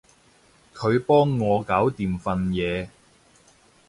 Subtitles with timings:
[0.73, 2.89] 佢幫我搞掂份嘢